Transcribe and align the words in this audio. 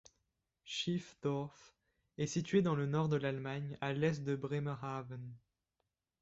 Schiffdorf 0.63 1.75
est 2.17 2.25
située 2.25 2.63
dans 2.63 2.73
le 2.73 2.87
nord 2.87 3.07
de 3.07 3.17
l'Allemagne, 3.17 3.77
à 3.81 3.93
l'est 3.93 4.23
de 4.23 4.35
Bremerhaven. 4.35 5.35